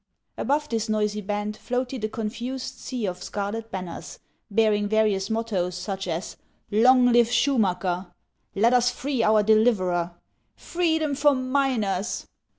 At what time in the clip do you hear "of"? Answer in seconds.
3.05-3.21